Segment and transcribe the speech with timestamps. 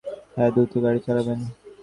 [0.35, 1.39] হ্যাঁ, দ্রুত গাড়ি চালাবেন।